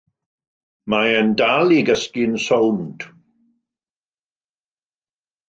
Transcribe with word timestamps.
Mae 0.93 1.11
e'n 1.17 1.29
dal 1.41 1.73
i 1.75 1.77
gysgu'n 1.89 2.33
sownd. 2.47 3.07